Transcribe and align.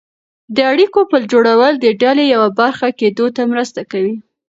د 0.55 0.57
اړیکو 0.71 0.99
پل 1.11 1.21
جوړول 1.33 1.73
د 1.79 1.85
ډلې 2.01 2.25
یوه 2.33 2.49
برخه 2.59 2.87
کېدو 2.99 3.25
ته 3.35 3.41
مرسته 3.51 3.81
کوي. 3.91 4.15